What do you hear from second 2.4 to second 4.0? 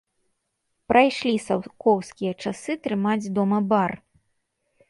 часы трымаць дома бар!